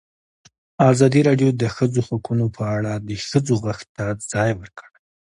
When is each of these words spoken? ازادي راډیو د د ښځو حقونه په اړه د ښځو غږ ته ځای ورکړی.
ازادي 0.91 1.21
راډیو 1.27 1.49
د 1.53 1.57
د 1.61 1.65
ښځو 1.75 1.99
حقونه 2.07 2.45
په 2.55 2.63
اړه 2.75 2.91
د 3.07 3.11
ښځو 3.27 3.53
غږ 3.63 3.79
ته 3.95 4.05
ځای 4.31 4.51
ورکړی. 4.59 4.97